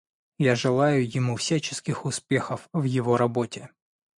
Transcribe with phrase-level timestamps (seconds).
[0.39, 3.69] Я желаю ему всяческих успехов в его работе.